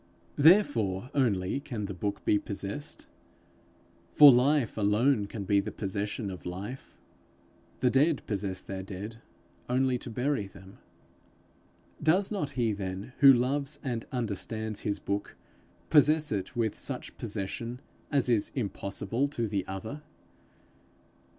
[0.39, 3.05] Therefore only can the book be possessed,
[4.11, 6.97] for life alone can be the possession of life.
[7.81, 9.21] The dead possess their dead
[9.69, 10.79] only to bury them.
[12.01, 15.35] Does not he then, who loves and understands his book,
[15.91, 17.79] possess it with such possession
[18.11, 20.01] as is impossible to the other?